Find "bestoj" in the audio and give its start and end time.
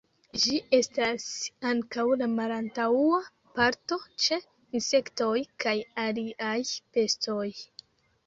6.97-7.47